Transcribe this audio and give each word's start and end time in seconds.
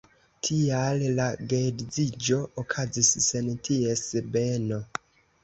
Tial 0.47 1.03
la 1.19 1.27
geedziĝo 1.51 2.39
okazis 2.63 3.13
sen 3.27 3.53
ties 3.69 4.05
beno. 4.39 4.83